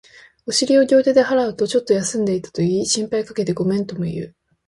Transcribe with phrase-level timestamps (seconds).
[0.47, 4.35] お尻を両手で払うと、ちょっと休んでいたと言い、心配かけてごめんとも言う